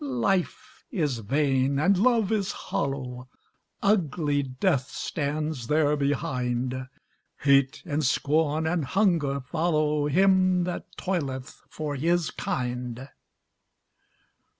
Life 0.03 0.83
is 0.89 1.19
vain, 1.19 1.77
and 1.77 1.95
love 1.95 2.31
is 2.31 2.51
hollow, 2.51 3.29
Ugly 3.83 4.41
death 4.41 4.89
stands 4.89 5.67
there 5.67 5.95
behind, 5.95 6.87
Hate 7.41 7.83
and 7.85 8.03
scorn 8.03 8.65
and 8.65 8.83
hunger 8.83 9.41
follow 9.41 10.07
Him 10.07 10.63
that 10.63 10.87
toileth 10.97 11.61
for 11.69 11.95
his 11.95 12.31
kind." 12.31 13.09